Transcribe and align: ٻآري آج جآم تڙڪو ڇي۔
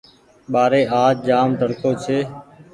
ٻآري 0.51 0.81
آج 1.03 1.15
جآم 1.27 1.49
تڙڪو 1.59 1.89
ڇي۔ 2.03 2.19